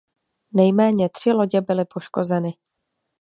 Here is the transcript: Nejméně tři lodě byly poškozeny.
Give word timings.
Nejméně 0.53 1.09
tři 1.09 1.31
lodě 1.31 1.61
byly 1.61 1.85
poškozeny. 1.85 2.51